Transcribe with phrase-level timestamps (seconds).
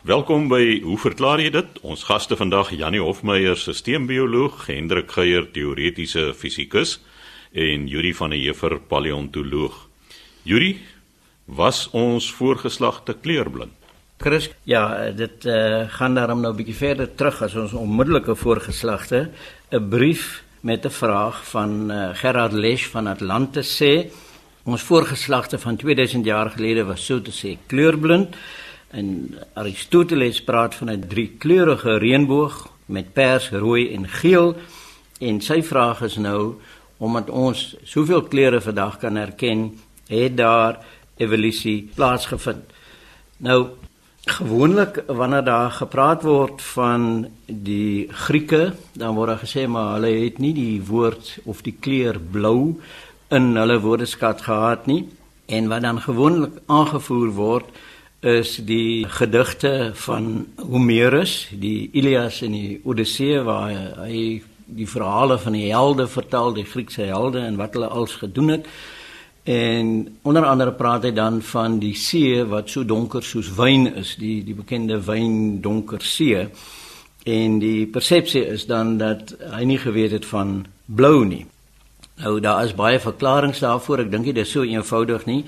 [0.00, 1.74] Welkom by Hoe verklaar jy dit?
[1.84, 6.94] Ons gaste vandag Janie Hofmeyer, sisteembioloog, Hendrik Geier, teoretiese fisikus
[7.52, 9.74] en Yuri van der Heever, paleontoloog.
[10.48, 10.78] Yuri,
[11.44, 13.76] was ons voorgeslagte kleurblind?
[14.24, 19.28] Chris, ja, dit uh, gaan daarom nou 'n bietjie verder terug as ons onmiddellike voorgeslagte.
[19.68, 24.08] 'n Brief met 'n vraag van uh, Gerard Lesch van Atlantis sê
[24.64, 28.36] ons voorgeslagte van 2000 jaar gelede was so te sê kleurblind.
[28.90, 34.56] En Aristoteles praat van 'n driekleurige reënboog met pers, rooi en geel.
[35.18, 36.54] En sy vraag is nou
[36.96, 40.84] omdat ons soveel kleure vandag kan herken, het daar
[41.16, 42.64] evolusie plaasgevind.
[43.36, 43.66] Nou
[44.24, 50.38] gewoonlik wanneer daar gepraat word van die Grieke, dan word daar gesê maar hulle het
[50.38, 52.80] nie die woord of die kleur blou
[53.28, 55.08] in hulle woordeskat gehad nie.
[55.46, 57.66] En wat dan gewoonlik aangevoer word
[58.20, 63.72] is die gedigte van Homerus, die Ilias en die Odyssee waar
[64.04, 68.48] hy die verhale van die helde vertel, die Griekse helde en wat hulle als gedoen
[68.48, 68.68] het.
[69.48, 74.14] En onder andere praat hy dan van die see wat so donker soos wyn is,
[74.20, 76.44] die die bekende wyn donker see.
[77.24, 81.46] En die persepsie is dan dat hy nie geweet het van blou nie.
[82.20, 84.04] Nou daar is baie verklaringe daarvoor.
[84.04, 85.44] Ek dink dit is so eenvoudig nie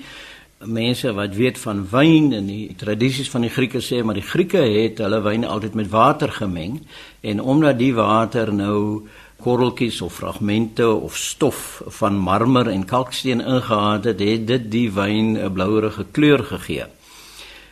[0.65, 4.61] mense wat weet van wyn en die tradisies van die Grieke sê maar die Grieke
[4.61, 6.81] het hulle wyn altyd met water gemeng
[7.21, 9.07] en omdat die water nou
[9.43, 15.37] korreltjies of fragmente of stof van marmer en kalksteen ingehaat het, het dit die wyn
[15.37, 16.85] 'n blouerige kleur gegee.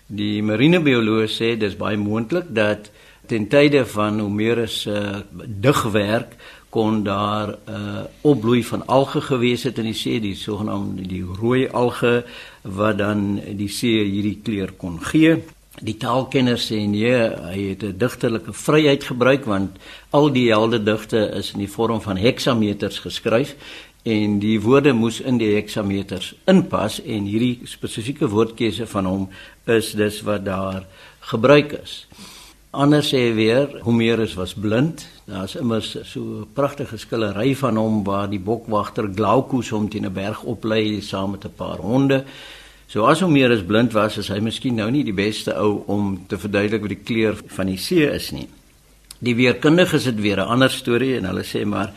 [0.08, 2.92] Die marinebioloog sê dis baie moontlik dat
[3.28, 6.36] ten tye van Homerus se uh, digwerk
[6.72, 11.24] kon daar 'n uh, opbloei van alge gewees het in die see, die sogenaamde die
[11.24, 12.24] rooi alge
[12.62, 15.44] wat dan die see hierdie kleur kon gee.
[15.82, 17.16] Die taalkenners sê nee,
[17.52, 19.78] hy het 'n digterlike vryheid gebruik want
[20.10, 23.56] al die helde digte is in die vorm van heksameters geskryf
[24.04, 29.30] en die woorde moes in die heksameters inpas en hierdie spesifieke woordkeuse van hom
[29.66, 30.86] is dus wat daar
[31.20, 32.08] gebruik is.
[32.72, 35.04] Anders sê weer Homerus was blind.
[35.28, 40.14] Daar's immers so 'n pragtige skillery van hom waar die bokwagter Glaucus hom teen 'n
[40.14, 42.24] berg oplei saam met 'n paar honde.
[42.88, 46.38] So as Homerus blind was, is hy miskien nou nie die beste ou om te
[46.38, 48.48] verduidelik wat die kleur van die see is nie.
[49.20, 51.94] Die weerkundiges het weer 'n ander storie en hulle sê maar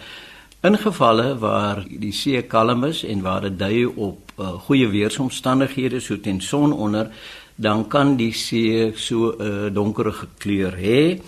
[0.63, 6.01] in gevalle waar die see kalm is en waar dit dui op uh, goeie weeromstandighede
[6.01, 7.11] so teen son onder
[7.57, 11.21] dan kan die see so 'n uh, donkerige kleur hê.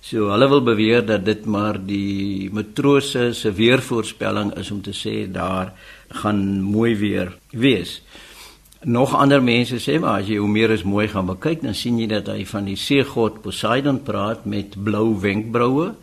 [0.00, 5.26] So hulle wil beweer dat dit maar die matrose se weervoorspelling is om te sê
[5.32, 5.72] daar
[6.08, 8.02] gaan mooi weer wees.
[8.84, 12.26] Nog ander mense sê maar as jy Homerus mooi gaan bekyk dan sien jy dat
[12.26, 15.94] hy van die seegod Poseidon praat met blou wenkbroue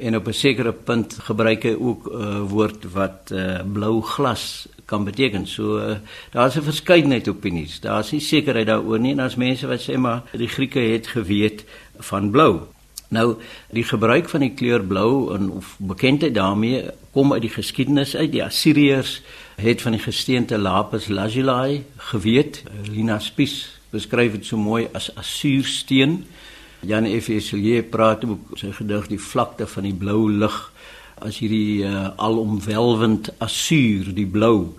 [0.00, 4.66] en op 'n sekere punt gebruik hy ook 'n uh, woord wat uh, blou glas
[4.84, 5.46] kan beteken.
[5.46, 5.96] So uh,
[6.30, 7.80] daar's 'n verskeidenheid opinies.
[7.80, 11.64] Daar's nie sekerheid daaroor nie en as mense wat sê maar die Grieke het geweet
[11.98, 12.60] van blou.
[13.08, 13.36] Nou
[13.70, 18.32] die gebruik van die kleur blou en of bekendheid daarmee kom uit die geskiedenis uit.
[18.32, 19.22] Die Assiriërs
[19.56, 22.62] het van die gesteente lapis lazuli geweet.
[22.86, 26.24] Lina Spies beskryf dit so mooi as asuursteen.
[26.80, 27.28] Jan F.
[27.28, 30.56] Eselier praat ook sy gedig die vlakte van die blou lig
[31.20, 34.72] as hierdie uh, alomwelwend asuur die blou.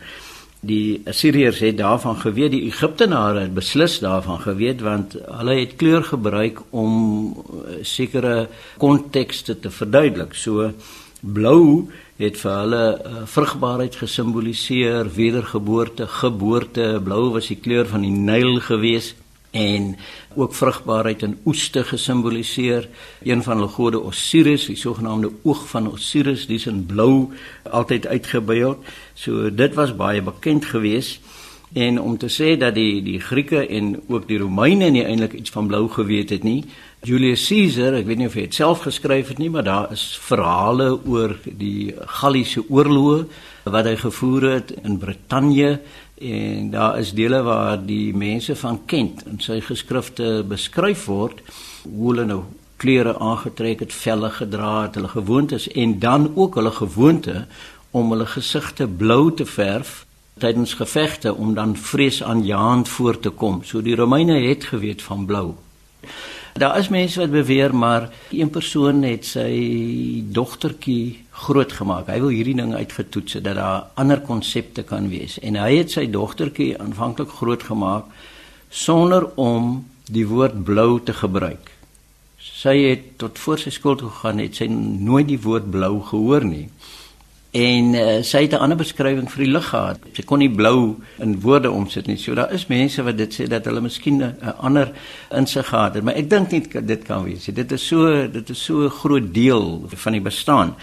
[0.66, 6.06] Die Assiriërs het daarvan geweet die Egiptenare het beslis daarvan geweet want hulle het kleur
[6.10, 6.92] gebruik om
[7.30, 8.48] uh, sekere
[8.82, 10.34] kontekste te verduidelik.
[10.34, 10.72] So
[11.22, 18.14] blou het vir hulle uh, vrugbaarheid gesimboliseer wedergeboorte geboorte blou was die kleur van die
[18.14, 19.21] Nyl geweest
[19.52, 19.98] en
[20.36, 22.88] ook vrugbaarheid en oeste gesimboliseer.
[23.24, 27.30] Een van hulle gode Osiris, die sogenaamde oog van Osiris, dis in blou
[27.70, 28.78] altyd uitgebeeld.
[29.14, 31.20] So dit was baie bekend geweest
[31.74, 35.54] en om te sê dat die die Grieke en ook die Romeine nie eintlik iets
[35.56, 36.66] van blou geweet het nie.
[37.08, 40.04] Julius Caesar, ek weet nie of hy dit self geskryf het nie, maar daar is
[40.22, 43.24] verhale oor die Galliese oorloë
[43.72, 45.80] wat hy gevoer het in Brittanje
[46.22, 51.42] en daar is dele waar die mense van Kent in sy geskrifte beskryf word
[51.84, 52.42] hoe hulle nou
[52.82, 57.46] klere aangetrek het, velle gedra het, hulle gewoontes en dan ook hulle gewoonte
[57.92, 60.06] om hulle gesigte blou te verf
[60.42, 63.62] tydens gevegte om dan vreesaanjaend voor te kom.
[63.64, 65.54] So die Romeine het geweet van blou.
[66.54, 72.10] Daar is mense wat beweer maar een persoon het sy dogtertjie grootgemaak.
[72.12, 76.10] Hy wil hierdie ding uitgetoets dat daar ander konsepte kan wees en hy het sy
[76.12, 78.12] dogtertjie aanvanklik grootgemaak
[78.70, 81.72] sonder om die woord blou te gebruik.
[82.42, 86.44] Sy het tot voor sy skool toe gegaan het sy nooit die woord blou gehoor
[86.46, 86.68] nie.
[87.52, 90.00] En uh, sy het 'n ander beskrywing vir die lig gehad.
[90.16, 92.18] Sy kon nie blou in woorde omsit nie.
[92.18, 94.92] So daar is mense wat dit sê dat hulle miskien 'n ander
[95.30, 97.46] insig gehad het, maar ek dink nie dit kan wees.
[97.46, 100.76] Dit is so dit is so 'n groot deel van die bestaan.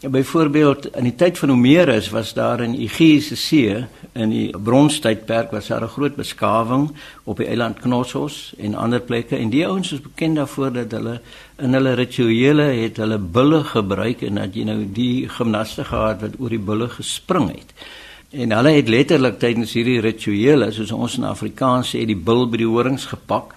[0.00, 5.50] Ja, byvoorbeeld in die tyd van Homerus was daar in Egeiese See in die bronstydperk
[5.50, 6.90] was daar 'n groot beskawing
[7.24, 11.20] op die eiland Knossos en ander plekke en die ouens is bekend daarvoor dat hulle
[11.58, 16.34] in hulle rituele het hulle bulle gebruik en dat jy nou die gimnaste gehad wat
[16.38, 17.72] oor die bulle gespring het.
[18.30, 22.56] En hulle het letterlik tydens hierdie rituele soos ons in Afrikaans sê die bil by
[22.56, 23.54] die horings gepak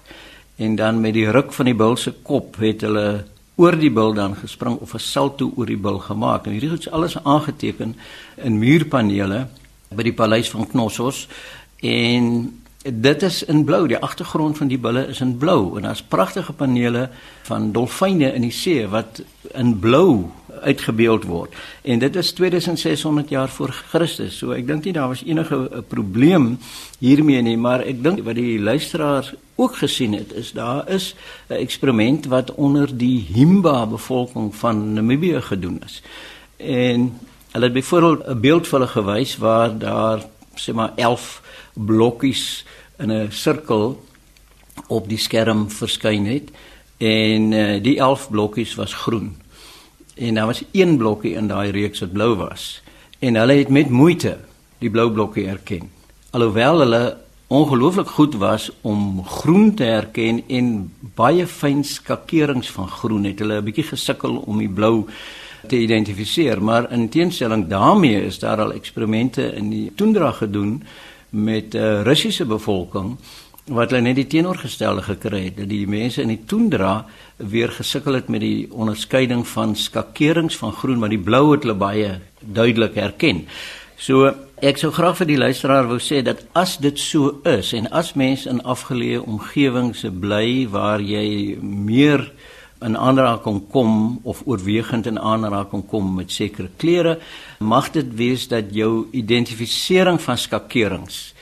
[0.55, 3.25] en dan met die ruk van die bil se kop het hulle
[3.59, 6.45] oor die bil dan gespring of 'n salto oor die bil gemaak.
[6.45, 7.95] En hierdie is alles aangeteken
[8.35, 9.47] in muurpanele
[9.89, 11.27] by die paleis van Knossos
[11.81, 13.87] en dit is in blou.
[13.87, 17.09] Die agtergrond van die bulle is in blou en daar's pragtige panele
[17.43, 19.23] van dolfyne in die see wat
[19.53, 21.55] in blou uitgebeeld word.
[21.81, 24.37] En dit is 2600 jaar voor Christus.
[24.37, 26.57] So ek dink nie daar was enige eh, probleem
[26.99, 31.15] hiermee nie, maar ek dink wat die luisteraars ook gesien het is daar is
[31.49, 36.01] 'n eksperiment wat onder die Himba bevolking van Namibië gedoen is.
[36.57, 37.19] En
[37.51, 40.25] hulle het byvoorbeeld 'n beeld vir hulle gewys waar daar
[40.55, 41.41] sê maar 11
[41.73, 42.65] blokkies
[42.97, 44.03] in 'n sirkel
[44.87, 46.49] op die skerm verskyn het
[46.97, 49.35] en uh, die 11 blokkies was groen
[50.19, 52.81] en daar was een blokkie in daai reeks wat blou was.
[53.19, 54.37] En hulle het met moeite
[54.79, 55.89] die blou blokkie erken.
[56.31, 57.17] Alhoewel hulle
[57.47, 63.61] ongelooflik goed was om groen te herken en baie fyn skakerings van groen het hulle
[63.61, 65.05] 'n bietjie gesukkel om die blou
[65.67, 66.63] te identifiseer.
[66.63, 70.83] Maar in teenstelling daarmee is daar al eksperimente in die toendra gedoen
[71.29, 73.17] met 'n uh, Russiese bevolking
[73.69, 77.05] wat hulle net die teenoorgestelde gekry het dat die mense in die toendra
[77.37, 81.77] weer gesukkel het met die onderskeiding van skakerings van groen maar die blou het hulle
[81.79, 82.11] baie
[82.41, 83.45] duidelik herken.
[83.99, 84.31] So
[84.63, 88.13] ek sou graag vir die luisteraar wou sê dat as dit so is en as
[88.19, 92.29] mense in afgeleë omgewings bly waar jy meer
[92.85, 97.17] in aanraking kom of oorwegend in aanraking kom met sekere kleure,
[97.59, 101.33] mag dit wees dat jou identifisering van skakerings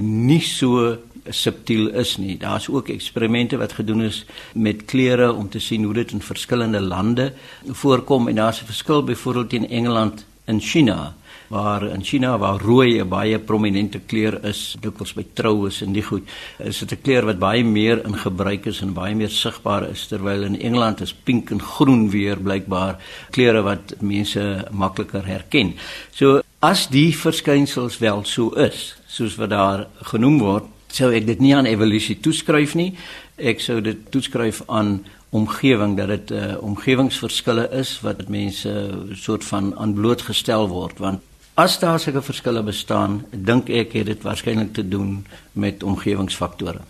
[0.00, 0.98] nie so
[1.28, 2.36] subtiel is nie.
[2.38, 4.24] Daar's ook eksperimente wat gedoen is
[4.54, 7.32] met kleure om te sien hoe dit in verskillende lande
[7.66, 11.14] voorkom en daar's 'n verskil byvoorbeeld in Engeland en China
[11.52, 16.02] waar in China waar rooi 'n baie prominente kleur is, dikwels by troues en die
[16.02, 16.24] goed,
[16.58, 20.06] is dit 'n kleur wat baie meer in gebruik is en baie meer sigbaar is
[20.06, 22.96] terwyl in Engeland is pink en groen weer blykbaar
[23.30, 25.74] kleure wat mense makliker herken.
[26.12, 31.40] So as die verskynsels wel so is, soos wat daar genoem word, sou ek dit
[31.40, 32.92] nie aan evolusie toeskryf nie.
[33.36, 35.00] Ek sou dit toeskryf aan
[35.32, 41.20] omgewing dat dit 'n uh, omgewingsverskille is wat mense soort van aan blootgestel word want
[41.54, 46.80] as daar sulke verskille bestaan, dink ek het dit waarskynlik te doen met omgewingsfaktore.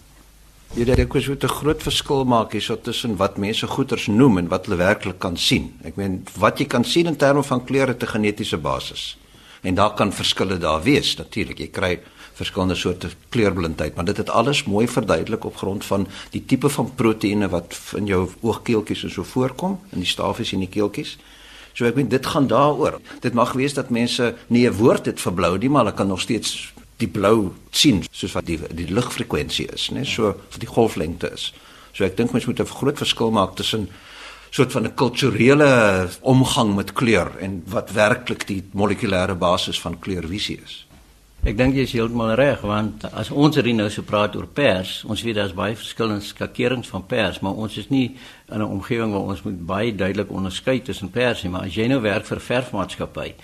[0.73, 4.49] Jy dit ek wou 'n groot verskil maak hierso tussen wat mense goeters noem en
[4.49, 5.75] wat hulle werklik kan sien.
[5.85, 9.17] Ek meen wat jy kan sien in terme van kleure te genetiese basis.
[9.63, 11.59] En daar kan verskille daar wees natuurlik.
[11.59, 12.01] Jy kry
[12.35, 16.95] verskillende soorte kleurblindheid, maar dit het alles mooi verduidelik op grond van die tipe van
[16.95, 21.19] proteïene wat in jou oogkeeltjies en so voorkom in die stafies en die keeltjies.
[21.73, 23.01] So ek meen dit gaan daaroor.
[23.21, 26.09] Dit mag wees dat mense nie 'n woord het vir blou nie, maar hulle kan
[26.09, 30.05] nog steeds die blou sien soos wat die die ligfrekwensie is, né?
[30.05, 31.53] So vir die golflengte is.
[31.93, 33.89] So ek dink mens moet 'n groot verskil maak tussen
[34.51, 40.61] soort van 'n kulturele omgang met kleur en wat werklik die molekulêre basis van kleurvisie
[40.65, 40.87] is.
[41.43, 45.01] Ek dink jy is heeltemal reg want as ons hier nou so praat oor pers,
[45.11, 48.15] ons weet daar's baie verskillende skakerings van pers, maar ons is nie
[48.47, 51.89] in 'n omgewing waar ons moet baie duidelik onderskei tussen pers nie, maar as jy
[51.89, 53.35] nou werk vir verfmaatskappy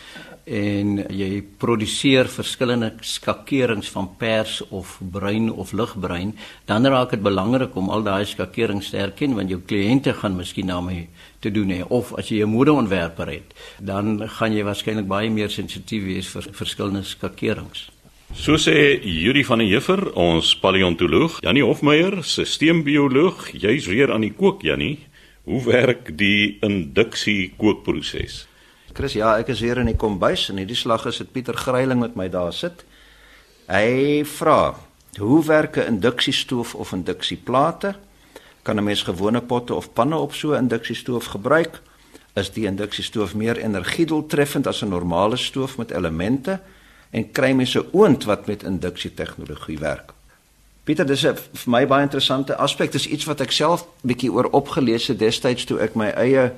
[0.49, 6.33] en jy produseer verskillende skakerings van pers of bruin of ligbruin,
[6.67, 10.73] dan raak dit belangrik om al daai skakerings te herken want jou kliënte gaan miskien
[10.73, 11.09] daarmee
[11.41, 15.51] te doen hê of as jy 'n modeontwerper het, dan gaan jy waarskynlik baie meer
[15.51, 17.91] sensitief wees vir verskillende skakerings.
[18.35, 24.35] So sê Yuri van der Heever, ons paleontoloog, Janie Hofmeyer, sisteembioloog, jy's weer aan die
[24.37, 24.99] kook Janie.
[25.45, 28.48] Hoe werk die induksie kookproses?
[28.99, 32.01] Chris, ja, ek is hier in die kombuis en hierdie slag is dit Pieter Gryiling
[32.03, 32.81] met my daar sit.
[33.71, 34.75] Hy vra:
[35.23, 37.95] "Hoe werk 'n induksiestoof of induksieplate?
[38.63, 41.81] Kan 'n mens gewone potte of panne op so 'n induksiestoof gebruik?
[42.35, 46.61] Is die induksiestoof meer energiedoeltreffend as 'n normale stoof met elemente?
[47.11, 50.13] En kry mens 'n oond wat met induksie tegnologie werk?"
[50.85, 51.37] Pieter, dis vir
[51.67, 52.93] my baie interessante aspek.
[52.93, 56.53] Dis iets wat ek self bietjie oor opgelees het destyds toe ek my eie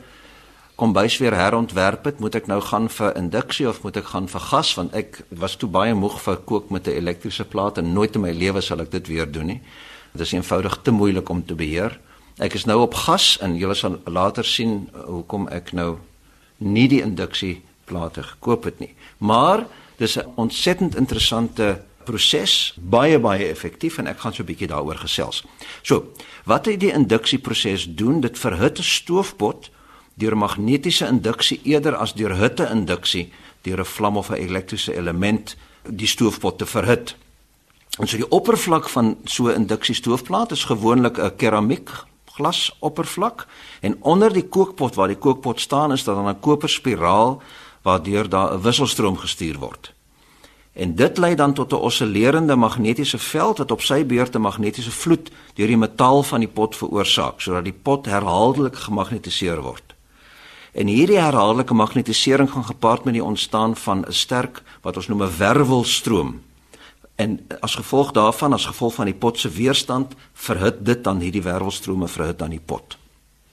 [0.80, 2.20] kombuis weer herontwerp het.
[2.24, 5.58] Moet ek nou gaan vir induksie of moet ek gaan vir gas want ek was
[5.60, 8.80] toe baie moeg vir kook met 'n elektriese plaat en nooit in my lewe sal
[8.80, 9.60] ek dit weer doen nie.
[10.12, 12.00] Dit is eenvoudig te moeilik om te beheer.
[12.38, 15.98] Ek is nou op gas en julle sal later sien hoekom ek nou
[16.58, 18.94] nie die induksie plate gekoop het nie.
[19.18, 19.66] Maar
[19.98, 24.96] dis 'n ontsettend interessante proses, baie baie effektief en ek gaan so 'n bietjie daaroor
[24.96, 25.44] gesels.
[25.82, 26.04] So,
[26.44, 29.70] wat hy die induksieproses doen, dit verhit 'n stoofpot
[30.20, 33.30] deur magnetiese induksie eerder as deur hitte-induksie
[33.64, 35.56] deur 'n vlam of 'n elektriese element
[35.88, 37.16] die stoofpot te verhit.
[37.98, 41.90] En so die oppervlak van so 'n induksiestoofplaat is gewoonlik 'n keramiek
[42.24, 43.46] glas oppervlak
[43.80, 47.42] en onder die kookpot waar die kookpot staan is daar dan 'n koperspiraal
[47.82, 49.92] waardeur daar 'n wisselstroom gestuur word.
[50.72, 54.90] En dit lei dan tot 'n oscillerende magnetiese veld wat op sy beurt 'n magnetiese
[54.90, 59.89] vloed deur die metaal van die pot veroorsaak sodat die pot herhaaldelik gemagnetiseer word.
[60.72, 65.22] En hierdie herhaaldelike magnetisering gaan gepaard met die ontstaan van 'n sterk wat ons noem
[65.22, 66.40] 'n wervelstroom.
[67.14, 71.42] En as gevolg daarvan, as gevolg van die pot se weerstand, verhit dit dan hierdie
[71.42, 72.96] wervelstrome verhit dan die pot.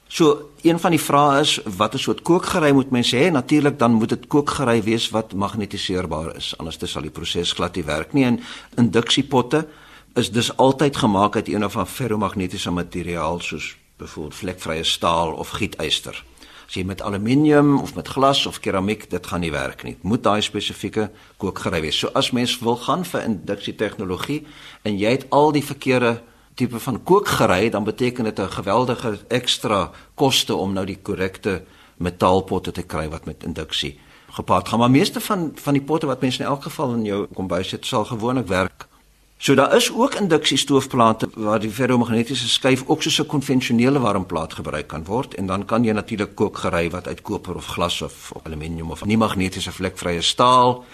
[0.08, 3.30] So een van die vrae is wat 'n soort kookgerei moet mense hê?
[3.30, 6.54] Natuurlik dan moet dit kookgerei wees wat magnetiseerbaar is.
[6.56, 8.24] Anders sal die proses glad nie werk nie.
[8.24, 8.40] En
[8.74, 9.66] induksiepotte
[10.14, 15.48] is dus altyd gemaak uit een of ander ferromagnetiese materiaal soos byvoorbeeld vlekvrye staal of
[15.48, 16.24] gietyster.
[16.68, 19.94] As jy met aluminium of met glas of keramiek, dit gaan nie werk nie.
[20.04, 21.06] Moet daai spesifieke
[21.40, 21.96] kookgerei wees.
[21.96, 24.42] So as mens wil gaan vir induksie tegnologie
[24.84, 26.18] en jy het al die verkeerde
[26.60, 31.62] tipe van kookgerei, dan beteken dit 'n geweldige ekstra koste om nou die korrekte
[31.96, 33.98] metaalpotte te kry wat met induksie
[34.30, 34.78] gepaard gaan.
[34.78, 37.86] Maar meeste van van die potte wat mense in elk geval in jou kombuis het,
[37.86, 38.88] sal gewoonlik werk.
[39.38, 44.86] So daar is ook induksiestoofplate waar die ferromagnetiese skyf ook soos 'n konvensionele warmplaat gebruik
[44.86, 48.46] kan word en dan kan jy natuurlik kookgerei wat uit koper of glas of, of
[48.46, 50.84] aluminium of nie magnetiese vlekvrye staal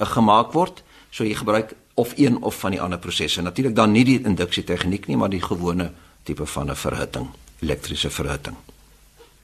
[0.00, 0.82] uh, gemaak word.
[1.10, 3.42] So jy gebruik of een of van die ander prosesse.
[3.42, 5.92] Natuurlik dan nie die induksie tegniek nie, maar die gewone
[6.22, 7.28] tipe van 'n verhitting,
[7.58, 8.56] elektriese verhitting.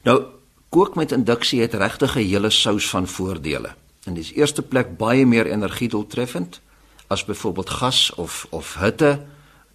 [0.02, 0.22] Nou,
[0.68, 3.74] kook met induksie het regtig 'n hele sous van voordele.
[4.04, 6.60] In die eerste plek baie meer energiedoeltreffend
[7.08, 9.26] as byvoorbeeld gas of of hitte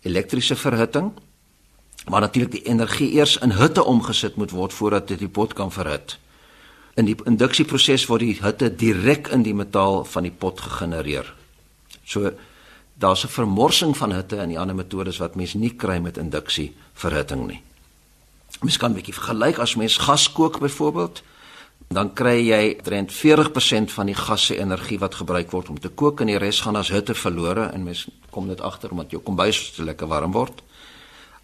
[0.02, 1.12] elektriese verhitting.
[2.10, 5.72] Maar natuurlik die energie eers in hitte omgesit moet word voordat dit die pot kan
[5.72, 6.18] verhit.
[6.94, 11.34] In die induksieproses word die hitte direk in die metaal van die pot gegenereer.
[12.04, 12.32] So
[12.94, 16.74] daar's 'n vermorsing van hitte in die ander metodes wat mens nie kry met induksie
[16.94, 17.62] verhitting nie.
[18.62, 21.24] Mens kan 'n bietjie vergelyk as mens gas kook byvoorbeeld,
[21.94, 25.90] dan kry jy omtrent 40% van die gas se energie wat gebruik word om te
[25.90, 29.22] kook en die res gaan as hitte verlore en mens kom net agter omdat jou
[29.22, 30.64] kombuis so lekker warm word.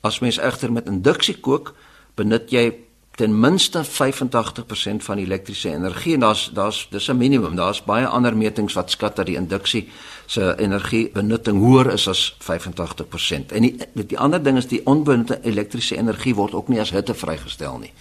[0.02, 1.74] As mens egter met induksie kook,
[2.16, 2.72] benut jy
[3.20, 7.56] ten minste 85% van die elektriese energie en daar's daar's dis 'n minimum.
[7.56, 9.90] Daar's baie ander metings wat skat dat die induksie
[10.26, 13.52] se energiebenutting hoër is as 85%.
[13.52, 17.14] En die die ander ding is die onbenutte elektriese energie word ook nie as hitte
[17.14, 17.92] vrygestel nie.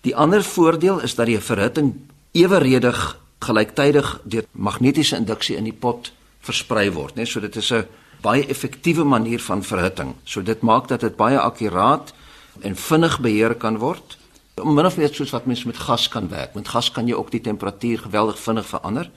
[0.00, 1.94] Die ander voordeel is dat die verhitting
[2.32, 7.26] eweredig gelyktydig deur magnetiese induksie in die pot versprei word, né?
[7.26, 7.86] So dit is 'n
[8.22, 10.14] baie effektiewe manier van verhitting.
[10.24, 12.12] So dit maak dat dit baie akkuraat
[12.60, 14.18] en vinnig beheer kan word.
[14.64, 16.54] Min of meer soos wat mens met gas kan werk.
[16.54, 19.10] Met gas kan jy ook die temperatuur geweldig vinnig verander.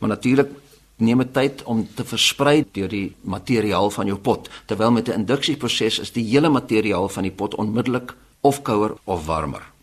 [0.00, 0.50] Maar natuurlik
[0.96, 4.48] neem dit tyd om te versprei deur die materiaal van jou pot.
[4.66, 9.26] Terwyl met 'n induksieproses is die hele materiaal van die pot onmiddellik of kouer of
[9.26, 9.73] warmer.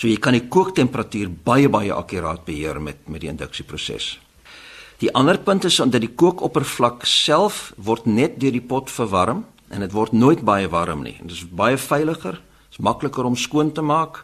[0.00, 4.14] So jy kan die kooktemperatuur baie baie akkuraat beheer met met die induksieproses.
[5.00, 9.84] Die ander punt is dat die kookoppervlak self word net deur die pot verwarm en
[9.84, 11.18] dit word nooit baie warm nie.
[11.20, 14.22] Dit is baie veiliger, dit is makliker om skoon te maak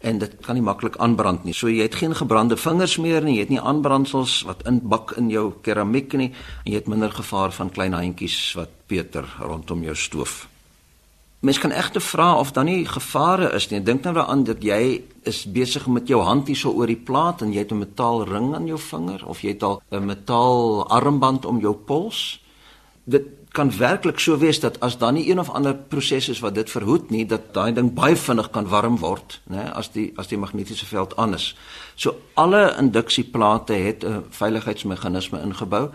[0.00, 1.52] en dit kan nie maklik aanbrand nie.
[1.52, 5.28] So jy het geen gebrande vingers meer nie, jy het nie aanbrandsels wat inbak in
[5.30, 9.94] jou keramiek nie en jy het minder gevaar van klein handjies wat peter rondom jou
[9.94, 10.51] stoof.
[11.42, 13.80] Mens kan egter vra of daar nie gevare is nie.
[13.82, 17.50] Dink nou daaraan dat jy is besig met jou hand hierso oor die plaat en
[17.50, 21.58] jy het 'n metaalring aan jou vinger of jy het al 'n metaal armband om
[21.60, 22.40] jou pols.
[23.04, 26.54] Dit kan werklik so wees dat as dan nie een of ander proses is wat
[26.54, 30.28] dit verhoed nie dat daai ding baie vinnig kan warm word, né, as die as
[30.28, 31.56] die magnetiese veld aan is.
[31.94, 35.90] So alle induksieplate het 'n veiligheidsmeganisme ingebou.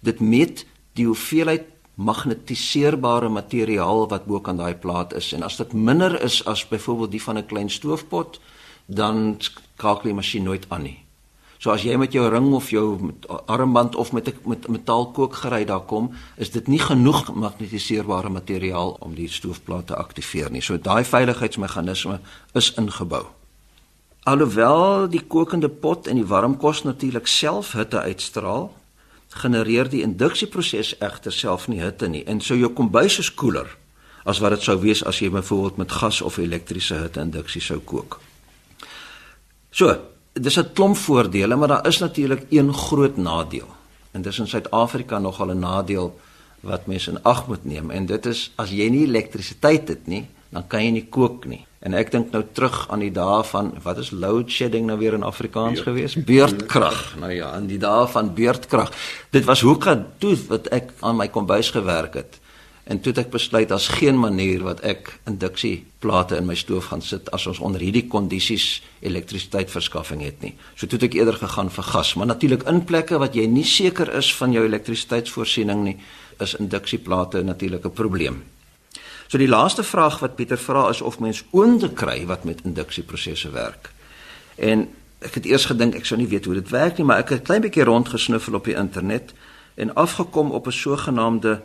[0.00, 1.62] Dit meet die hoeveelheid
[1.98, 7.10] magnetiseerbare materiaal wat bo kan daai plaat is en as dit minder is as byvoorbeeld
[7.10, 8.40] die van 'n klein stoofpot,
[8.86, 10.98] dan skakel die masjien nooit aan nie.
[11.58, 13.12] So as jy met jou ring of jou
[13.46, 19.14] armband of met 'n met metaalkookgerei daar kom, is dit nie genoeg magnetiseerbare materiaal om
[19.14, 20.62] die stoofplaat te aktiveer nie.
[20.62, 22.20] So daai veiligheidsmeganisme
[22.52, 23.26] is ingebou.
[24.22, 28.70] Alhoewel die kokende pot en die warm kos natuurlik self hitte uitstraal,
[29.28, 32.24] genereer die induksieproses egter self nie hitte nie.
[32.24, 33.68] En so jou kombuis is koeler
[34.28, 37.78] as wat dit sou wees as jy byvoorbeeld met gas of elektriese hitte induksie sou
[37.80, 38.20] kook.
[39.70, 39.96] So,
[40.32, 43.68] dis 'n klomp voordele, maar daar is natuurlik een groot nadeel.
[44.12, 46.20] En dis in Suid-Afrika nogal 'n nadeel
[46.60, 50.26] wat mense in ag moet neem en dit is as jy nie elektrisiteit het nie,
[50.50, 51.64] dan kan jy nie kook nie.
[51.78, 55.14] En ek dink nou terug aan die dae van wat is load shedding nou weer
[55.14, 55.86] in Afrikaans Beurt.
[55.86, 56.16] gewees?
[56.26, 57.14] Beurtkrag.
[57.20, 58.90] Nou ja, in die dae van beurtkrag.
[59.30, 62.40] Dit was hoe kan toe wat ek aan my kombuis gewerk het.
[62.88, 67.02] En toe het ek besluit daar's geen manier wat ek induksieplate in my stoof gaan
[67.04, 70.54] sit as ons onder hierdie kondisies elektrisiteitsverskaffing het nie.
[70.74, 73.66] So toe het ek eerder gegaan vir gas, maar natuurlik in plekke wat jy nie
[73.68, 75.98] seker is van jou elektrisiteitsvoorsiening nie,
[76.40, 78.42] is induksieplate natuurlik 'n probleem.
[79.28, 83.50] So die laaste vraag wat Pieter vra is of mens oonde kry wat met induksieprosesse
[83.52, 83.90] werk.
[84.56, 84.86] En
[85.20, 87.40] ek het eers gedink ek sou nie weet hoe dit werk nie, maar ek het
[87.40, 89.34] 'n klein bietjie rondgesnuffel op die internet
[89.76, 91.60] en afgekom op 'n sogenaamde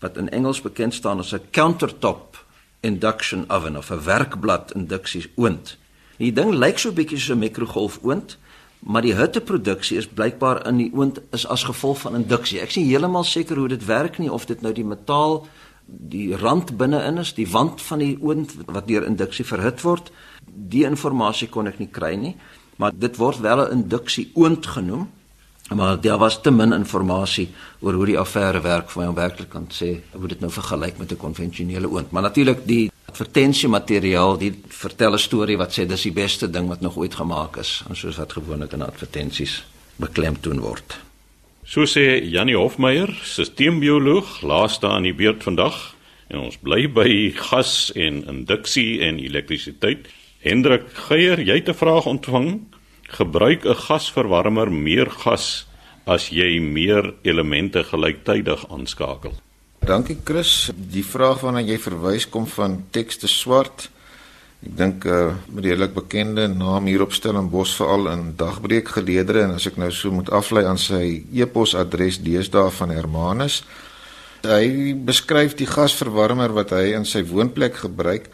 [0.00, 2.44] wat in Engels bekend staan as 'n countertop
[2.80, 5.76] induction oven of 'n werkblad induksie oond.
[6.18, 8.36] Die ding lyk so bietjie soos 'n mikrogolf oond,
[8.78, 12.60] maar die hitteproduksie is blykbaar in die oond is as gevolg van induksie.
[12.60, 15.46] Ek sien heeltemal seker hoe dit werk nie of dit nou die metaal
[15.86, 20.10] die rand binne-in is, die wand van die oond wat deur induksie verhit word.
[20.46, 22.36] Die inligting kon ek nie kry nie,
[22.76, 25.08] maar dit word wel 'n induksie oond genoem
[25.74, 27.48] maar daar was te min inligting
[27.80, 30.98] oor hoe die affære werk vir my om werklik kan sê hoe dit nou vergelyk
[30.98, 32.10] met 'n konvensionele oond.
[32.10, 36.80] Maar natuurlik die advertensiemateriaal, die vertel 'n storie wat sê dis die beste ding wat
[36.80, 39.64] nog ooit gemaak is, soos wat gewoonlik in advertensies
[39.96, 41.05] beklemtoon word.
[41.66, 45.74] So sê Janie Hofmeyer, sisteembioloog, laaste aan die beurt vandag
[46.30, 50.06] en ons bly by gas en induksie en elektrisiteit.
[50.46, 52.70] Hendrik Geier, jy het 'n vraag ontvang
[53.18, 55.66] gebruik 'n gasverwarmer meer gas
[56.06, 59.34] as jy meer elemente gelyktydig aanskakel.
[59.80, 60.70] Dankie Chris.
[60.74, 63.90] Die vraag waarna jy verwys kom van Tekste Swart.
[64.66, 69.54] Ek dink 'n uh, redelik bekende naam hier op Stellenbosch veral in dagbreek geleedere en
[69.54, 73.62] as ek nou so moet aflei aan sy e-posadres deesdae van Hermanus.
[74.42, 78.26] Hy beskryf die gasverwarmer wat hy in sy woonplek gebruik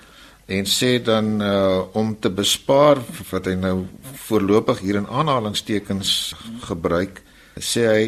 [0.48, 2.98] en sê dan uh, om te bespaar
[3.30, 3.84] wat hy nou
[4.24, 6.32] voorlopig hier in aanhalingstekens
[6.64, 7.20] gebruik
[7.60, 8.04] sê hy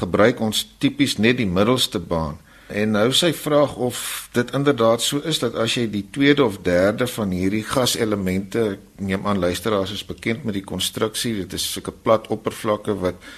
[0.00, 5.22] gebruik ons tipies net die middelste baan en nou sy vraag of dit inderdaad so
[5.24, 10.04] is dat as jy die tweede of derde van hierdie gaselemente neem aan luisteraars is
[10.04, 13.28] bekend met die konstruksie dit is sulke plat oppervlakke wat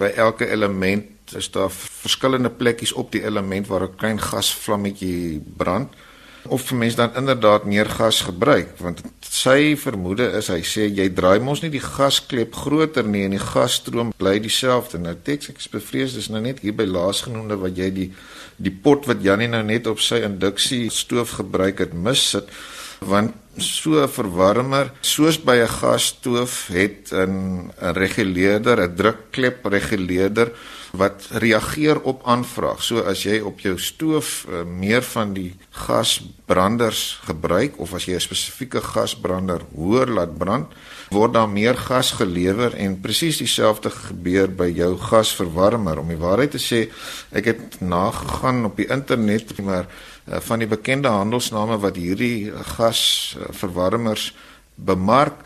[0.00, 5.94] by elke element is daar verskillende plekkies op die element waar 'n klein gasvlammetjie brand
[6.48, 11.08] of vir mense dan inderdaad meer gas gebruik want sy vermoede is hy sê jy
[11.14, 14.98] draai mos nie die gasklep groter nie en die gasstroom bly dieselfde.
[14.98, 18.08] Nou teks ek is bevrees dis nou net hier by laasgenoemde wat jy die
[18.60, 22.50] die pot wat Janie nou net op sy induksie stoof gebruik het mis sit
[23.00, 27.70] want so 'n verwarmer soos by 'n gasstoof het 'n
[28.02, 30.52] reguleerder 'n drukklep reguleerder
[30.90, 32.82] wat reageer op aanvraag.
[32.82, 35.52] So as jy op jou stoof uh, meer van die
[35.86, 40.72] gasbranders gebruik of as jy 'n spesifieke gasbrander hoër laat brand,
[41.10, 45.98] word daar meer gas gelewer en presies dieselfde gebeur by jou gasverwarmer.
[45.98, 46.90] Om die waarheid te sê,
[47.30, 54.34] ek het nagegaan op die internet maar uh, van die bekende handelsname wat hierdie gasverwarmers
[54.74, 55.44] bemark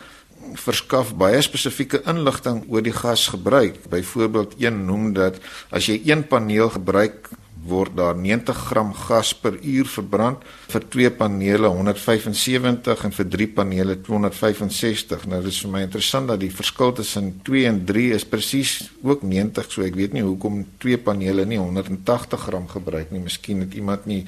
[0.59, 3.81] verskaf baie spesifieke inligting oor die gasgebruik.
[3.89, 7.31] Byvoorbeeld een noem dat as jy een paneel gebruik
[7.65, 13.47] word daar 90 gram gas per uur verbrand vir twee panele 175 en vir drie
[13.57, 15.25] panele 265.
[15.31, 19.25] Nou dis vir my interessant dat die verskil tussen 2 en 3 is presies ook
[19.25, 23.23] 90, so ek weet nie hoekom twee panele nie 180 gram gebruik nie.
[23.25, 24.23] Miskien het iemand nie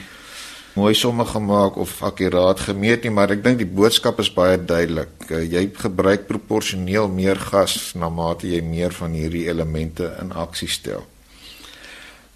[0.77, 5.13] mooi somme gemaak of akkuraat gemeet nie, maar ek dink die boodskap is baie duidelik.
[5.25, 10.69] Uh, jy gebruik proporsioneel meer gas na mate jy meer van hierdie elemente in aksie
[10.69, 11.05] stel.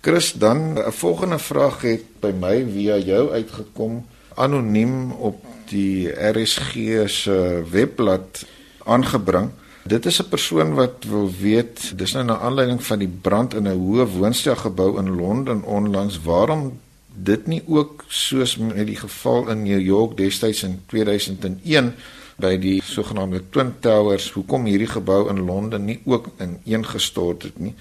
[0.01, 4.01] Chris, dan 'n volgende vraag het by my via jou uitgekom
[4.35, 5.37] anoniem op
[5.69, 8.45] die RSG se webblad
[8.85, 9.51] aangebring.
[9.83, 13.67] Dit is 'n persoon wat wil weet, dis nou na aanleiding van die brand in
[13.67, 16.79] 'n hoë woonstelgebou in Londen onlangs, waarom
[17.15, 21.93] dit nie ook soos met die geval in New York destyds in 2001
[22.41, 27.75] by die sogenaamde Twin Towers hoekom hierdie gebou in Londen nie ook ineengestort het nie.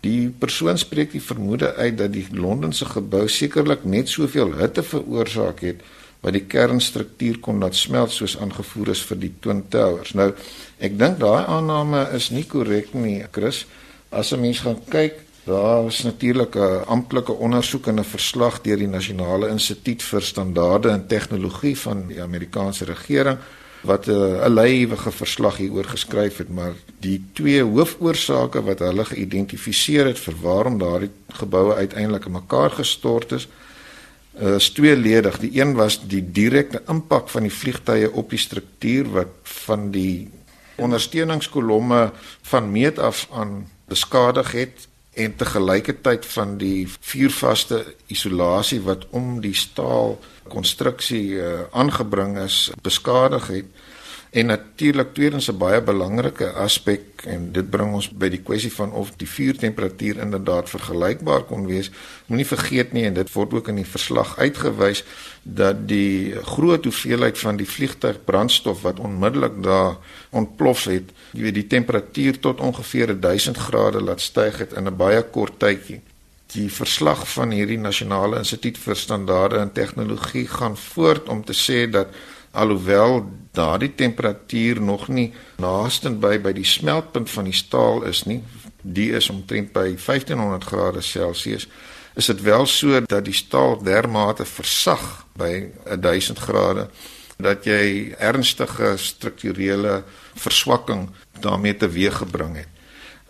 [0.00, 5.64] Die persoon spreek die vermoede uit dat die Londense gebou sekerlik net soveel hitte veroorsaak
[5.66, 5.82] het
[6.22, 10.14] wat die kernstruktuur kon laat smelt soos aangevoer is vir die Twin Towers.
[10.18, 10.32] Nou,
[10.82, 13.66] ek dink daai aanname is nie korrek nie, Chris.
[14.10, 18.76] As 'n mens gaan kyk, daar is natuurlik 'n amptelike ondersoek en 'n verslag deur
[18.76, 23.38] die Nasionale Instituut vir Standaarde en Tegnologie van die Amerikaanse regering
[23.80, 30.06] wat 'n uh, lywige verslag hieroor geskryf het, maar die twee hoofoorsake wat hulle geïdentifiseer
[30.06, 33.48] het vir waarom daardie geboue uiteindelik in mekaar gestort is,
[34.32, 35.38] is tweeledig.
[35.38, 40.30] Die een was die direkte impak van die vliegtye op die struktuur wat van die
[40.76, 49.06] ondersteuningskolomme van meet af aan beskadig het en te gelykertyd van die vuurvaste isolasie wat
[49.10, 53.66] om die staal konstruksie uh, aangebring is beskadig het.
[54.30, 58.92] En natuurlik tweedens 'n baie belangrike aspek en dit bring ons by die kwessie van
[58.92, 61.90] of die vuurtemperatuur inderdaad vergelykbaar kon wees.
[62.26, 65.04] Moenie vergeet nie en dit word ook in die verslag uitgewys
[65.42, 69.96] dat die groot hoeveelheid van die vliegtuig brandstof wat onmiddellik daar
[70.30, 74.96] ontplof het, jy weet die temperatuur tot ongeveer 1000 grade laat styg het in 'n
[74.96, 76.00] baie kort tydjie.
[76.48, 81.90] Die verslag van hierdie Nasionale Instituut vir Standaarde en Tegnologie gaan voort om te sê
[81.90, 82.08] dat
[82.58, 83.22] alhoewel
[83.56, 88.42] daardie temperatuur nog nie naaste by by die smeltpunt van die staal is nie
[88.82, 91.68] die is omtrent by 1500 grade Celsius
[92.18, 95.06] is dit wel so dat die staal dermate versag
[95.38, 96.88] by 1000 grade
[97.38, 100.02] dat jy ernstige strukturele
[100.34, 101.06] verswakking
[101.38, 102.72] daarmee teweeggebring het.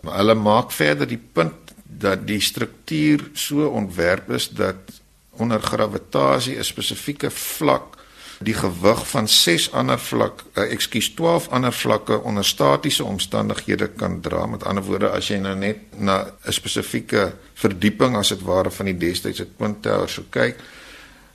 [0.01, 4.97] Maar hulle maak verder die punt dat die struktuur so ontwerp is dat
[5.37, 7.97] onder gravitasie 'n spesifieke vlak
[8.39, 14.21] die gewig van 6 ander vlak, uh, ekskuus 12 ander vlakke onder statiese omstandighede kan
[14.23, 14.45] dra.
[14.47, 18.85] Met ander woorde, as jy nou net na 'n spesifieke verdieping as dit ware van
[18.85, 20.55] die destydse Twin Towers sou kyk,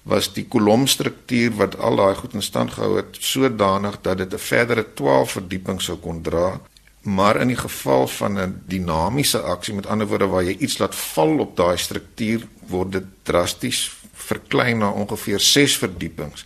[0.02, 4.38] was die kolomstruktuur wat al daai goed in stand gehou het sodanig dat dit 'n
[4.38, 6.60] verdere 12 verdiepings sou kon dra.
[7.02, 10.94] Maar in die geval van 'n dinamiese aksie, met ander woorde waar jy iets laat
[10.94, 16.44] val op daai struktuur, word dit drasties verklein na ongeveer 6 verdiepings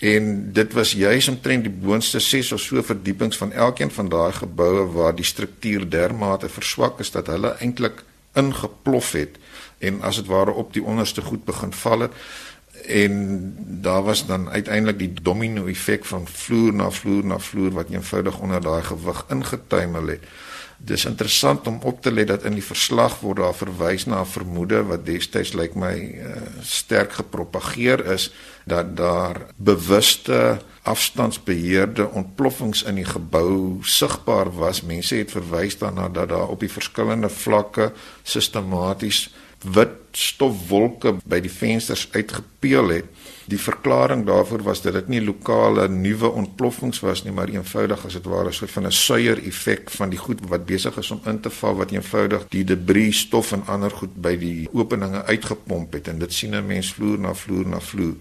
[0.00, 4.32] en dit was juis omtrent die boonste 6 of so verdiepings van elkeen van daai
[4.32, 9.36] geboue waar die struktuur dermate verswak is dat hulle eintlik ingeplof het
[9.78, 12.16] en as dit ware op die onderste goed begin val het
[12.86, 17.90] en daar was dan uiteindelik die domino effek van vloer na vloer na vloer wat
[17.90, 20.24] eenvoudig onder daai gewig ingetuimel het.
[20.80, 24.26] Dis interessant om op te let dat in die verslag word daar verwys na 'n
[24.26, 28.32] vermoede wat destyds lyk my uh, sterk gepropageer is
[28.64, 34.82] dat daar bewuste afstandsbeheerde ontploffings in die gebou sigbaar was.
[34.82, 39.28] Mense het verwys daarna dat daar op die verskillende vlakke sistematies
[39.64, 43.10] wit stofwolke by die vensters uitgepeel het.
[43.50, 48.16] Die verklaring daarvoor was dat dit nie lokale nuwe ontploffings was nie, maar eenvoudig as
[48.18, 51.40] dit ware so van 'n suier effek van die goed wat besig is om in
[51.40, 56.08] te val wat eenvoudig die debris, stof en ander goed by die openinge uitgepomp het
[56.08, 58.16] en dit sien 'n mens vloer na vloer na vloer.